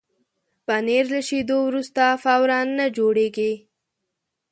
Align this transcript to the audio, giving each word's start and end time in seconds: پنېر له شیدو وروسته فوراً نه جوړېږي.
پنېر 0.65 1.05
له 1.13 1.21
شیدو 1.27 1.57
وروسته 1.67 2.03
فوراً 2.23 2.59
نه 2.77 2.85
جوړېږي. 2.97 3.53